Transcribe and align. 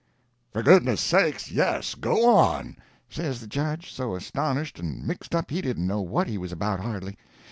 "For 0.51 0.63
God's 0.63 0.99
sake, 0.99 1.51
yes—go 1.51 2.27
on!" 2.27 2.75
says 3.07 3.39
the 3.39 3.45
judge, 3.45 3.93
so 3.93 4.15
astonished 4.15 4.79
and 4.79 5.05
mixed 5.05 5.35
up 5.35 5.51
he 5.51 5.61
didn't 5.61 5.85
know 5.85 6.01
what 6.01 6.27
he 6.27 6.39
was 6.39 6.51
about 6.51 6.79
hardly. 6.79 7.19